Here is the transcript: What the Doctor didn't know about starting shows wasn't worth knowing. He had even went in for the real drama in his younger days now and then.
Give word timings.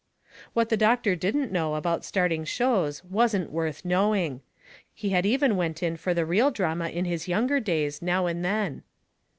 What 0.53 0.69
the 0.69 0.77
Doctor 0.81 1.15
didn't 1.15 1.51
know 1.51 1.75
about 1.75 2.03
starting 2.03 2.43
shows 2.43 3.03
wasn't 3.03 3.51
worth 3.51 3.85
knowing. 3.85 4.41
He 4.95 5.09
had 5.09 5.27
even 5.27 5.55
went 5.55 5.83
in 5.83 5.95
for 5.95 6.15
the 6.15 6.25
real 6.25 6.49
drama 6.49 6.89
in 6.89 7.05
his 7.05 7.27
younger 7.27 7.59
days 7.59 8.01
now 8.01 8.25
and 8.25 8.43
then. 8.43 8.81